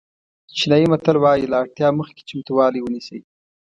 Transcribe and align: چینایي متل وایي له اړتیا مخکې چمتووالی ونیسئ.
چینایي 0.57 0.85
متل 0.91 1.15
وایي 1.19 1.45
له 1.51 1.57
اړتیا 1.63 1.87
مخکې 1.99 2.21
چمتووالی 2.29 2.79
ونیسئ. 2.81 3.19